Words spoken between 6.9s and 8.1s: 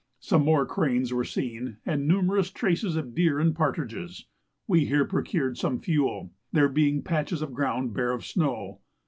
patches of ground